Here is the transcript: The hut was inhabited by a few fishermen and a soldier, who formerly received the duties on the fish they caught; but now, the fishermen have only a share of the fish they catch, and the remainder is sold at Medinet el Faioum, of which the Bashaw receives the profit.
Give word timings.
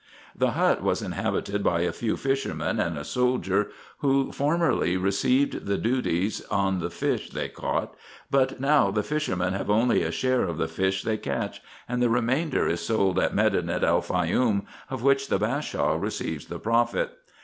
The 0.35 0.53
hut 0.53 0.81
was 0.81 1.03
inhabited 1.03 1.63
by 1.63 1.81
a 1.81 1.91
few 1.91 2.17
fishermen 2.17 2.79
and 2.79 2.97
a 2.97 3.03
soldier, 3.03 3.69
who 3.99 4.31
formerly 4.31 4.97
received 4.97 5.67
the 5.67 5.77
duties 5.77 6.41
on 6.49 6.79
the 6.79 6.89
fish 6.89 7.29
they 7.29 7.49
caught; 7.49 7.93
but 8.31 8.59
now, 8.59 8.89
the 8.89 9.03
fishermen 9.03 9.53
have 9.53 9.69
only 9.69 10.01
a 10.01 10.09
share 10.11 10.41
of 10.41 10.57
the 10.57 10.67
fish 10.67 11.03
they 11.03 11.17
catch, 11.17 11.61
and 11.87 12.01
the 12.01 12.09
remainder 12.09 12.67
is 12.67 12.81
sold 12.81 13.19
at 13.19 13.35
Medinet 13.35 13.83
el 13.83 14.01
Faioum, 14.01 14.65
of 14.89 15.03
which 15.03 15.27
the 15.27 15.37
Bashaw 15.37 15.93
receives 16.01 16.47
the 16.47 16.57
profit. 16.57 17.15